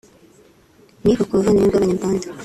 [1.03, 2.25] ni uko ubuvandimwe bw’Abanyarwanda